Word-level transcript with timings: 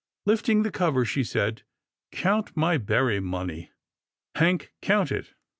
Lifting 0.25 0.63
the 0.63 0.71
cover, 0.71 1.05
she 1.05 1.23
said," 1.23 1.61
Count 2.11 2.57
my 2.57 2.79
berry 2.79 3.19
money, 3.19 3.69
Hank, 4.33 4.73
count 4.81 5.11
it." 5.11 5.35